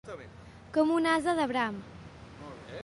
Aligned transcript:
Com 0.77 0.93
un 0.95 1.11
ase 1.11 1.37
de 1.41 1.47
bram. 1.53 1.81